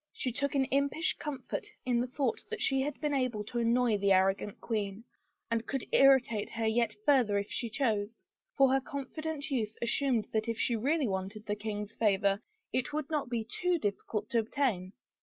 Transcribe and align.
She 0.13 0.31
took 0.31 0.55
an 0.55 0.65
impish 0.71 1.13
comfort 1.19 1.67
in 1.85 2.01
the 2.01 2.07
thought 2.07 2.43
that 2.49 2.59
she 2.59 2.81
had 2.81 2.99
been 2.99 3.13
able 3.13 3.43
to 3.43 3.59
annoy 3.59 3.99
the 3.99 4.11
arrogant 4.11 4.59
queen 4.59 5.03
and 5.51 5.67
could 5.67 5.85
irritate 5.91 6.49
her 6.49 6.65
yet 6.65 6.95
further 7.05 7.37
if 7.37 7.51
she 7.51 7.69
chose— 7.69 8.23
for 8.57 8.71
her 8.73 8.81
confident 8.81 9.51
youth 9.51 9.75
assumed 9.79 10.25
that 10.33 10.49
if 10.49 10.57
she 10.57 10.75
really 10.75 11.07
wanted 11.07 11.45
the 11.45 11.53
king's 11.55 11.93
favor 11.93 12.41
it 12.73 12.91
would 12.91 13.11
not 13.11 13.29
be 13.29 13.43
too 13.43 13.77
difficult 13.77 14.27
to 14.31 14.39
obtain! 14.39 14.93